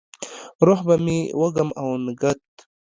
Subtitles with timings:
[0.65, 2.43] روح به مې وږم او نګهت،